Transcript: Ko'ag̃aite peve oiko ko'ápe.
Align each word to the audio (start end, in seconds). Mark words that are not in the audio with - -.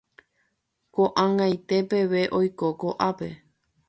Ko'ag̃aite 0.93 1.77
peve 1.91 2.21
oiko 2.39 2.67
ko'ápe. 2.81 3.29